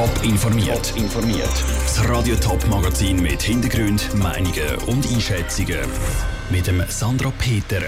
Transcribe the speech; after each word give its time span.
Top 0.00 0.24
informiert. 0.24 0.94
informiert. 0.96 1.64
Das 1.82 2.08
Radio 2.08 2.34
Top 2.36 2.66
Magazin 2.68 3.20
mit 3.20 3.42
Hintergrund, 3.42 4.08
Meinungen 4.14 4.76
und 4.86 5.06
Einschätzungen 5.12 5.76
mit 6.48 6.66
dem 6.66 6.82
Sandra 6.88 7.30
Peter. 7.38 7.82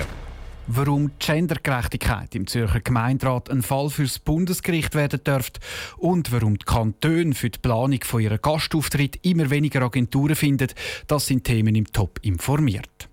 Warum 0.66 1.12
Gendergerechtigkeit 1.18 2.34
im 2.34 2.46
Zürcher 2.46 2.80
Gemeinderat 2.80 3.50
ein 3.50 3.62
Fall 3.62 3.88
fürs 3.88 4.18
Bundesgericht 4.18 4.94
werden 4.94 5.24
dürfte 5.24 5.60
und 5.96 6.32
warum 6.32 6.58
die 6.58 6.66
Kantone 6.66 7.34
für 7.34 7.48
die 7.48 7.60
Planung 7.60 8.00
von 8.04 8.20
ihrem 8.20 8.42
Gastauftritt 8.42 9.18
immer 9.22 9.48
weniger 9.48 9.80
Agenturen 9.80 10.36
finden, 10.36 10.68
das 11.06 11.28
sind 11.28 11.44
Themen 11.44 11.74
im 11.74 11.86
Top 11.86 12.18
informiert. 12.20 13.08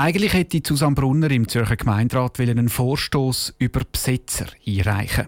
Eigentlich 0.00 0.32
hätte 0.32 0.60
Susanne 0.64 0.94
Brunner 0.94 1.28
im 1.32 1.48
Zürcher 1.48 1.74
Gemeinderat 1.74 2.38
einen 2.38 2.68
Vorstoß 2.68 3.56
über 3.58 3.80
Besetzer 3.90 4.46
einreichen. 4.64 5.26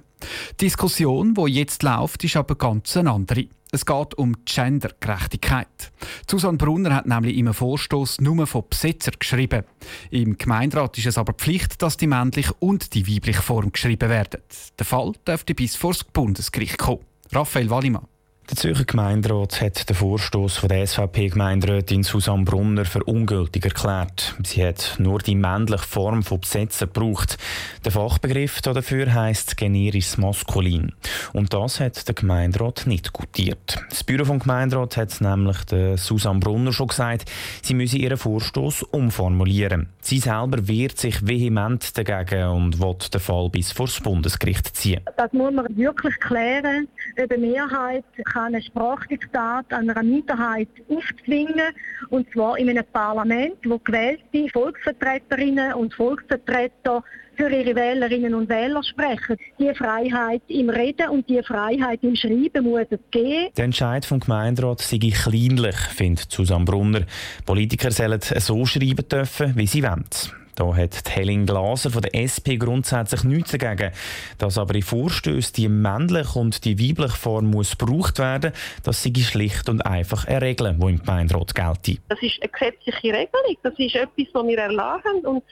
Die 0.61 0.67
Diskussion, 0.67 1.35
die 1.35 1.55
jetzt 1.55 1.83
läuft, 1.83 2.23
ist 2.23 2.37
aber 2.37 2.55
ganz 2.55 2.97
eine 2.97 3.11
andere. 3.11 3.47
Es 3.73 3.85
geht 3.85 4.15
um 4.15 4.37
Gendergerechtigkeit. 4.45 5.91
Susanne 6.25 6.57
Brunner 6.57 6.95
hat 6.95 7.07
nämlich 7.07 7.37
im 7.37 7.53
Vorstoß 7.53 8.21
nur 8.21 8.47
von 8.47 8.63
Besetzer 8.71 9.11
geschrieben. 9.19 9.65
Im 10.13 10.39
Gemeinderat 10.39 10.97
ist 10.99 11.09
es 11.09 11.19
aber 11.19 11.33
Pflicht, 11.33 11.83
dass 11.83 11.97
die 11.97 12.07
männliche 12.07 12.55
und 12.61 12.95
die 12.95 13.13
weibliche 13.13 13.43
Form 13.43 13.73
geschrieben 13.73 14.09
werden. 14.09 14.41
Der 14.79 14.87
Fall 14.87 15.15
dürfte 15.27 15.57
bis 15.57 15.75
vor 15.75 15.95
das 15.95 16.05
Bundesgericht 16.05 16.79
kommen. 16.79 17.05
Raphael 17.33 17.71
Wallimann. 17.71 18.07
Der 18.51 18.57
Zürcher 18.57 18.85
Gemeinderat 18.85 19.61
hat 19.61 19.89
den 19.89 19.95
Vorstoß 19.95 20.63
der 20.63 20.85
SVP-Gemeinderätin 20.85 22.03
Susanne 22.03 22.43
Brunner 22.43 22.85
für 22.85 23.05
ungültig 23.05 23.65
erklärt. 23.65 24.35
Sie 24.43 24.67
hat 24.67 24.97
nur 24.99 25.21
die 25.21 25.37
männliche 25.37 25.87
Form 25.87 26.25
von 26.25 26.41
Besetzen 26.41 26.93
gebraucht. 26.93 27.39
Der 27.85 27.93
Fachbegriff 27.93 28.61
dafür 28.61 29.15
heisst 29.15 29.57
generis 29.57 30.19
maskulin. 30.19 30.93
Und 31.33 31.55
das 31.55 31.79
hat 31.79 32.09
der 32.09 32.17
Gemeinderat 32.17 32.89
nicht 32.89 33.13
gutiert. 33.13 33.79
Das 33.89 34.03
Büro 34.03 34.25
vom 34.25 34.41
Gemeinderat 34.41 34.97
hat 34.97 35.21
nämlich 35.21 35.63
der 35.67 35.97
Susanne 35.97 36.41
Brunner 36.41 36.73
schon 36.73 36.89
gesagt, 36.89 37.31
sie 37.63 37.75
müsse 37.75 37.99
ihren 37.99 38.19
Vorstoß 38.19 38.83
umformulieren. 38.83 39.91
Sie 40.01 40.19
selber 40.19 40.67
wehrt 40.67 40.99
sich 40.99 41.25
vehement 41.25 41.97
dagegen 41.97 42.49
und 42.49 42.81
will 42.81 42.97
den 43.13 43.21
Fall 43.21 43.49
bis 43.49 43.71
vor 43.71 43.87
das 43.87 44.01
Bundesgericht 44.01 44.77
ziehen. 44.77 45.03
Das 45.17 45.33
muss 45.33 45.55
man 45.55 45.67
wirklich 45.77 46.19
klären. 46.19 46.89
Über 47.17 47.39
Mehrheit 47.39 48.05
kann 48.25 48.40
ein 48.45 48.63
Sprachdiktat 48.63 49.73
einer 49.73 50.03
Minderheit 50.03 50.69
aufzwingen, 50.89 51.75
und 52.11 52.31
zwar 52.33 52.59
in 52.59 52.71
einem 52.71 52.85
Parlament, 52.93 53.57
wo 53.65 53.79
gewählte 53.79 54.49
Volksvertreterinnen 54.53 55.75
und 55.75 55.95
Volksvertreter 55.95 57.03
für 57.37 57.49
ihre 57.49 57.75
Wählerinnen 57.75 58.35
und 58.35 58.49
Wähler 58.49 58.83
sprechen. 58.83 59.37
Die 59.59 59.73
Freiheit 59.75 60.43
im 60.49 60.69
Reden 60.69 61.09
und 61.09 61.29
die 61.29 61.43
Freiheit 61.43 62.03
im 62.03 62.15
Schreiben 62.15 62.65
muss 62.65 62.87
es 62.91 63.01
geben. 63.11 63.49
Der 63.57 63.65
Entscheid 63.65 64.05
vom 64.05 64.21
Gemeinderat 64.21 64.81
sei 64.81 64.99
kleinlich, 64.99 65.77
findet 65.77 66.31
Susanne 66.31 66.67
Brunner. 66.67 67.03
Politiker 67.47 67.91
sollen 67.91 68.21
so 68.21 68.67
schreiben 68.67 69.09
dürfen, 69.09 69.57
wie 69.57 69.67
sie 69.67 69.83
wollen. 69.83 70.05
Da 70.61 70.77
hat 70.77 71.17
Helen 71.17 71.47
Glaser 71.47 71.89
von 71.89 72.03
der 72.03 72.15
SP 72.21 72.61
grundsätzlich 72.61 73.25
nichts 73.25 73.53
dagegen. 73.53 73.93
Dass 74.37 74.59
aber 74.59 74.75
in 74.75 74.83
Vorstößen 74.83 75.55
die 75.57 75.71
männliche 75.71 76.39
und 76.39 76.67
die 76.67 76.79
weibliche 76.79 77.17
Form 77.17 77.47
muss 77.47 77.79
gebraucht 77.79 78.19
werden, 78.19 78.53
das 78.83 79.03
sei 79.03 79.15
schlicht 79.15 79.71
und 79.71 79.81
einfach 79.81 80.27
eine 80.27 80.43
Regel, 80.43 80.75
die 80.75 80.87
im 80.87 80.99
Gemeinderat 80.99 81.55
gilt. 81.55 82.03
Das 82.11 82.23
ist 82.23 82.43
eine 82.43 82.51
gesetzliche 82.51 83.09
Regelung. 83.09 83.57
Das 83.63 83.73
ist 83.79 83.95
etwas, 83.95 84.27
was 84.35 84.47
wir 84.47 84.59
erlassen. 84.59 85.25
Und 85.25 85.43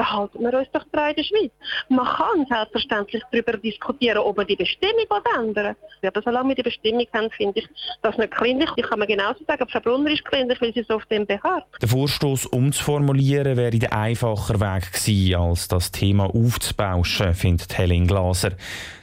da 0.00 0.10
halten 0.10 0.40
wir 0.40 0.54
uns 0.58 0.68
doch 0.72 0.84
in 0.84 1.14
der 1.14 1.22
Schweiz. 1.22 1.52
Man 1.90 2.06
kann 2.06 2.46
selbstverständlich 2.48 3.22
darüber 3.30 3.58
diskutieren, 3.58 4.18
ob 4.18 4.38
man 4.38 4.46
die 4.46 4.56
Bestimmung 4.56 5.04
ändern 5.38 5.76
will. 6.00 6.08
Aber 6.08 6.22
solange 6.22 6.48
wir 6.48 6.54
die 6.54 6.62
Bestimmung 6.62 7.06
haben, 7.12 7.30
finde 7.30 7.60
ich 7.60 7.68
das 8.00 8.16
nicht 8.16 8.30
kleinlich. 8.32 8.70
Ich 8.76 8.88
kann 8.88 8.98
mir 8.98 9.06
genauso 9.06 9.44
sagen, 9.46 9.68
Frau 9.68 9.80
Brunner 9.80 10.10
ist 10.10 10.24
kleinlich, 10.24 10.58
weil 10.62 10.72
sie 10.72 10.86
so 10.88 10.94
auf 10.94 11.04
dem 11.06 11.26
beharrt. 11.26 11.66
Der 11.82 11.88
Vorstoß 11.90 12.46
umzuformulieren 12.46 13.58
wäre 13.58 13.78
der 13.78 13.92
einfacher 13.92 14.58
Weg 14.58 14.90
gewesen, 14.90 15.34
als 15.34 15.68
das 15.68 15.90
Thema 15.90 16.34
aufzubauschen, 16.34 17.34
findet 17.34 17.76
Helen 17.76 18.06
Glaser. 18.06 18.52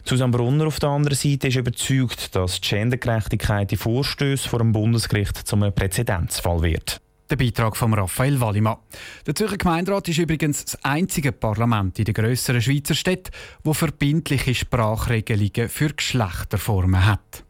Susanne 0.04 0.32
Brunner 0.32 0.66
auf 0.66 0.80
der 0.80 0.90
anderen 0.90 1.16
Seite 1.16 1.50
ist 1.50 1.58
überzeugt, 1.58 2.36
dass 2.36 2.60
Gendergerechtigkeit 2.60 3.70
die 3.70 3.78
Vorstöße 3.78 4.50
vor 4.50 4.60
dem 4.60 4.72
Bundesgericht 4.72 5.48
zum 5.48 5.60
Präzedenzfall 5.74 6.64
wird. 6.64 7.02
Der 7.30 7.36
Beitrag 7.36 7.76
von 7.76 7.94
Raphael 7.94 8.40
Wallimann. 8.40 8.78
Der 9.26 9.36
Zürcher 9.36 9.58
Gemeinderat 9.58 10.08
ist 10.08 10.18
übrigens 10.18 10.64
das 10.64 10.84
einzige 10.86 11.34
Parlament 11.34 12.00
in 12.00 12.06
den 12.06 12.14
grösseren 12.14 12.62
Schweizer 12.62 12.96
Städten, 12.96 13.32
wo 13.64 13.74
verbindliche 13.74 14.56
Sprachregelungen 14.56 15.68
für 15.68 15.90
Geschlechterformen 15.94 17.06
hat. 17.06 17.44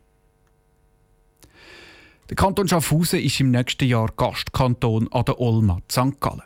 Der 2.29 2.35
Kanton 2.35 2.67
Schaffhausen 2.67 3.19
ist 3.19 3.39
im 3.39 3.51
nächsten 3.51 3.88
Jahr 3.88 4.11
Gastkanton 4.17 5.11
an 5.11 5.25
der 5.25 5.39
Olma 5.39 5.79
St. 5.89 6.19
Gallen. 6.19 6.41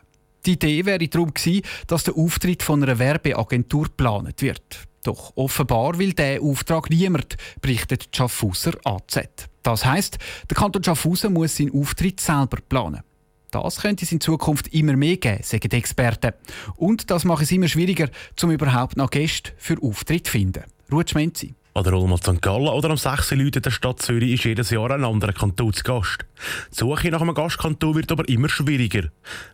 Die 0.46 0.54
Idee 0.54 0.86
wäre 0.86 1.08
darum 1.08 1.34
gewesen, 1.34 1.62
dass 1.88 2.04
der 2.04 2.18
Auftritt 2.18 2.64
von 2.64 2.84
einer 2.84 3.00
Werbeagentur 3.00 3.86
geplant 3.86 4.42
wird. 4.42 4.88
Doch 5.04 5.32
offenbar 5.36 5.98
will 5.98 6.14
der 6.14 6.42
Auftrag 6.42 6.90
niemand, 6.90 7.38
berichtet 7.62 8.10
Schaffhauser 8.16 8.74
AZ. 8.84 9.22
Das 9.64 9.86
heißt, 9.86 10.18
der 10.50 10.58
Kanton 10.58 10.84
Schaffhausen 10.84 11.34
muss 11.34 11.56
seinen 11.56 11.74
Auftritt 11.74 12.20
selber 12.20 12.58
planen. 12.68 13.02
Das 13.52 13.82
könnte 13.82 14.06
es 14.06 14.12
in 14.12 14.22
Zukunft 14.22 14.70
immer 14.70 14.96
mehr 14.96 15.18
geben, 15.18 15.44
sagen 15.44 15.70
die 15.70 15.76
Experten. 15.76 16.34
Und 16.78 17.12
das 17.12 17.26
macht 17.26 17.44
es 17.44 17.52
immer 17.52 17.68
schwieriger, 17.68 18.10
um 18.42 18.52
überhaupt 18.52 18.98
noch 18.98 19.10
Gäste 19.10 19.52
für 19.58 19.78
Auftritt 19.82 20.28
zu 20.28 20.32
finden. 20.32 20.64
Ruhe 20.92 21.06
Schmenzi. 21.08 21.54
An 21.74 21.86
der 21.86 21.94
Ulma 21.94 22.18
St. 22.18 22.42
Gallen 22.42 22.68
oder 22.68 22.90
am 22.90 22.98
6. 22.98 23.32
Leute 23.32 23.62
der 23.62 23.72
Stadt 23.72 24.02
Zürich 24.02 24.34
ist 24.34 24.44
jedes 24.44 24.72
Jahr 24.72 24.92
ein 24.92 25.06
anderer 25.06 25.32
Kantonsgast. 25.32 26.26
Die 26.70 26.76
Suche 26.76 27.10
nach 27.12 27.22
einem 27.22 27.34
Gastkanton 27.34 27.96
wird 27.96 28.12
aber 28.12 28.28
immer 28.28 28.50
schwieriger. 28.50 29.08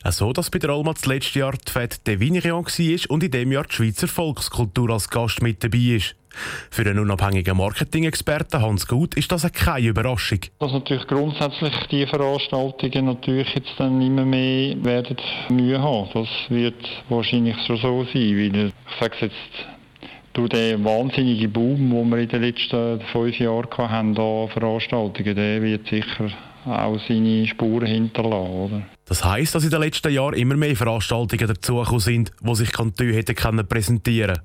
So, 0.03 0.33
dass 0.33 0.49
bei 0.49 0.57
der 0.57 0.75
Ulma 0.75 0.93
das 0.93 1.05
letzte 1.05 1.37
Jahr 1.37 1.51
die 1.51 1.71
Fête 1.71 2.03
de 2.07 2.19
Vigneron 2.19 2.65
war 2.65 3.11
und 3.11 3.23
in 3.23 3.29
diesem 3.29 3.51
Jahr 3.51 3.65
die 3.65 3.75
Schweizer 3.75 4.07
Volkskultur 4.07 4.89
als 4.89 5.11
Gast 5.11 5.43
mit 5.43 5.63
dabei 5.63 5.77
ist. 5.77 6.15
Für 6.71 6.81
einen 6.81 6.97
unabhängigen 6.97 7.55
Marketing-Experten 7.55 8.63
Hans 8.63 8.87
Gut 8.87 9.13
ist 9.13 9.31
das 9.31 9.51
keine 9.51 9.87
Überraschung. 9.87 10.39
Dass 10.57 10.71
natürlich 10.71 11.05
grundsätzlich 11.05 11.73
die 11.91 12.07
Veranstaltungen 12.07 13.05
natürlich 13.05 13.53
jetzt 13.53 13.73
dann 13.77 14.01
immer 14.01 14.25
mehr 14.25 14.83
werden 14.83 15.17
Mühe 15.49 15.79
haben. 15.79 16.09
Das 16.15 16.27
wird 16.49 16.83
wahrscheinlich 17.09 17.57
schon 17.67 17.77
so 17.77 18.05
sein, 18.05 18.15
weil 18.15 18.67
ich 18.67 18.99
sage 18.99 19.17
jetzt 19.21 19.76
durch 20.37 20.49
den 20.49 20.85
wahnsinnigen 20.85 21.51
Boom, 21.51 21.89
den 21.89 22.09
wir 22.11 22.19
in 22.19 22.29
den 22.29 22.41
letzten 22.41 23.01
fünf 23.11 23.39
Jahren 23.39 23.67
hatten, 23.75 24.17
an 24.17 24.49
Veranstaltungen, 24.49 25.35
der 25.35 25.61
wird 25.61 25.87
sicher 25.87 26.29
auch 26.63 26.99
seine 27.07 27.47
Spuren 27.47 27.87
hinterlassen. 27.87 28.51
Oder? 28.51 28.81
Das 29.05 29.23
heisst, 29.25 29.55
dass 29.55 29.63
in 29.63 29.71
den 29.71 29.81
letzten 29.81 30.13
Jahren 30.13 30.35
immer 30.35 30.55
mehr 30.55 30.75
Veranstaltungen 30.75 31.47
dazugekommen 31.47 31.99
sind, 31.99 32.31
wo 32.41 32.53
sich 32.53 32.69
hätten 32.69 33.35
können 33.35 33.67
präsentieren 33.67 34.39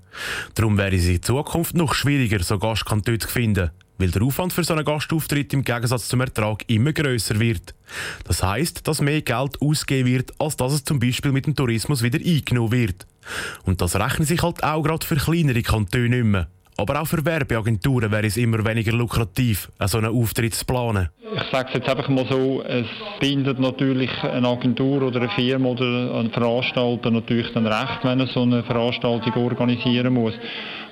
Darum 0.55 0.79
wäre 0.79 0.97
es 0.97 1.09
in 1.09 1.21
Zukunft 1.21 1.75
noch 1.75 1.95
schwieriger, 1.95 2.43
so 2.43 2.59
Gastkantone 2.59 3.19
zu 3.19 3.29
finden, 3.29 3.71
weil 4.03 4.11
der 4.11 4.23
Aufwand 4.23 4.53
für 4.53 4.65
so 4.65 4.75
einen 4.75 4.85
Gastauftritt 4.85 5.55
im 5.55 5.63
Gegensatz 5.63 6.09
zum 6.09 6.21
Ertrag 6.21 6.65
immer 6.67 6.93
grösser 6.93 7.39
wird. 7.39 7.73
Das 8.25 8.43
heisst, 8.43 8.89
dass 8.89 9.01
mehr 9.01 9.23
Geld 9.23 9.63
ausgegeben 9.63 10.11
wird, 10.11 10.33
als 10.41 10.57
dass 10.57 10.73
es 10.73 10.85
zum 10.85 10.99
Beispiel 10.99 11.31
mit 11.31 11.47
dem 11.47 11.55
Tourismus 11.55 12.03
wieder 12.03 12.19
eingenommen 12.19 12.73
wird. 12.73 13.07
Und 13.65 13.81
das 13.81 13.95
rechnet 13.95 14.27
sich 14.27 14.43
halt 14.43 14.65
auch 14.65 14.83
gerade 14.83 15.07
für 15.07 15.15
kleinere 15.15 15.63
Kantone 15.63 16.09
nicht 16.09 16.25
mehr. 16.25 16.49
Aber 16.79 17.01
auch 17.01 17.07
für 17.07 17.25
Werbeagenturen 17.25 18.11
wäre 18.11 18.27
es 18.27 18.37
immer 18.37 18.65
weniger 18.65 18.93
lukrativ, 18.93 19.71
so 19.85 19.99
einen 19.99 20.13
Auftritt 20.13 20.55
zu 20.55 20.65
planen. 20.65 21.11
Ich 21.35 21.51
sage 21.53 21.69
es 21.69 21.75
jetzt 21.75 21.89
einfach 21.89 22.09
mal 22.09 22.27
so, 22.29 22.63
es 22.63 22.87
bindet 23.21 23.61
natürlich 23.61 24.11
eine 24.25 24.49
Agentur 24.49 25.03
oder 25.03 25.21
eine 25.21 25.31
Firma 25.31 25.69
oder 25.69 26.15
ein 26.15 26.31
Veranstalter 26.31 27.11
natürlich 27.11 27.53
dann 27.53 27.67
recht, 27.67 28.01
wenn 28.03 28.21
er 28.21 28.27
so 28.27 28.43
eine 28.43 28.65
Veranstaltung 28.65 29.33
organisieren 29.35 30.15
muss. 30.15 30.35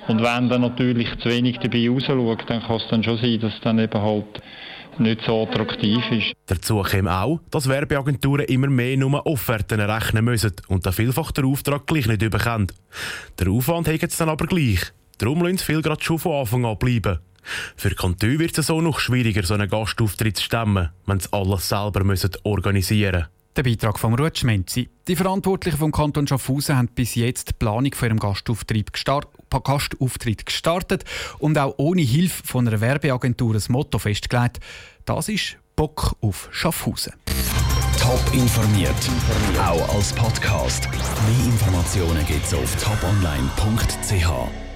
Und 0.07 0.21
wenn 0.21 0.49
dann 0.49 0.61
natürlich 0.61 1.07
zu 1.19 1.29
wenig 1.29 1.59
dabei 1.59 1.89
rausschaut, 1.89 2.49
dann 2.49 2.61
kann 2.61 2.77
es 2.77 2.87
dann 2.89 3.03
schon 3.03 3.17
sein, 3.17 3.39
dass 3.39 3.53
es 3.53 3.61
dann 3.61 3.79
eben 3.79 4.01
halt 4.01 4.41
nicht 4.97 5.21
so 5.25 5.43
attraktiv 5.43 6.03
ist. 6.11 6.33
Dazu 6.47 6.81
kommt 6.81 7.07
auch, 7.07 7.39
dass 7.49 7.69
Werbeagenturen 7.69 8.45
immer 8.45 8.67
mehr 8.67 8.97
nur 8.97 9.25
Offerten 9.25 9.79
errechnen 9.79 10.25
müssen 10.25 10.53
und 10.67 10.85
dann 10.85 10.93
vielfach 10.93 11.31
den 11.31 11.45
Auftrag 11.45 11.87
gleich 11.87 12.07
nicht 12.07 12.21
überkommen. 12.21 12.67
Der 13.39 13.49
Aufwand 13.49 13.87
hat 13.87 14.03
es 14.03 14.17
dann 14.17 14.29
aber 14.29 14.47
gleich. 14.47 14.81
Darum 15.17 15.43
lassen 15.43 15.59
viele 15.59 15.81
gerade 15.81 16.03
schon 16.03 16.19
von 16.19 16.41
Anfang 16.41 16.65
an 16.65 16.77
bleiben. 16.77 17.19
Für 17.75 17.89
Kantone 17.91 18.39
wird 18.39 18.57
es 18.57 18.67
so 18.67 18.81
noch 18.81 18.99
schwieriger, 18.99 19.43
so 19.43 19.53
einen 19.53 19.69
Gastauftritt 19.69 20.37
zu 20.37 20.43
stemmen, 20.43 20.89
wenn 21.05 21.19
sie 21.19 21.29
alles 21.31 21.69
selber 21.69 22.03
müssen 22.03 22.31
organisieren 22.43 23.21
müssen. 23.21 23.27
Der 23.55 23.63
Beitrag 23.63 23.99
von 23.99 24.13
Ruth 24.13 24.37
Schmenzi. 24.37 24.89
Die 25.07 25.15
Verantwortlichen 25.15 25.77
vom 25.77 25.91
Kanton 25.91 26.27
Schaffhausen 26.27 26.77
haben 26.77 26.87
bis 26.87 27.15
jetzt 27.15 27.49
die 27.49 27.53
Planung 27.53 27.93
für 27.93 28.05
ihren 28.05 28.19
Gastauftritt, 28.19 28.93
gestart 28.93 29.27
Gastauftritt 29.59 30.45
gestartet 30.45 31.03
und 31.39 31.57
auch 31.57 31.75
ohne 31.77 32.01
Hilfe 32.01 32.43
von 32.45 32.67
einer 32.67 32.81
Werbeagentur 32.81 33.55
ein 33.55 33.63
Motto 33.69 33.99
festgelegt. 33.99 34.59
Das 35.05 35.29
ist 35.29 35.57
Bock 35.75 36.15
auf 36.21 36.47
Schaffhausen. 36.51 37.13
Top 37.99 38.21
informiert, 38.33 38.95
auch 39.59 39.95
als 39.95 40.13
Podcast. 40.13 40.89
Mehr 40.91 41.45
Informationen 41.45 42.25
gibt 42.25 42.45
es 42.45 42.53
auf 42.53 42.75
toponline.ch. 42.75 44.70